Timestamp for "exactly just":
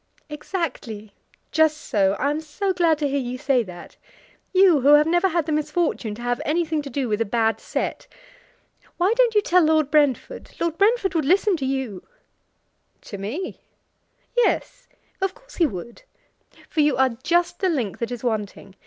0.29-1.77